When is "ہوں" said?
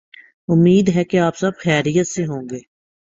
2.25-2.49